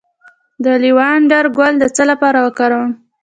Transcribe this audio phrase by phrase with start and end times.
[0.63, 2.91] د لیوانډر ګل د څه لپاره وکاروم؟